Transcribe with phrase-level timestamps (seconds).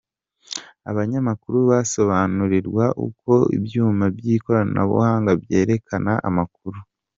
[0.91, 6.79] Abanyamakuru basobanurirwa uko ibyuma by’ikoranabuhanga byerekana amakuru.